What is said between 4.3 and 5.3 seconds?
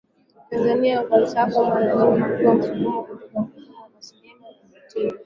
na ana mtindo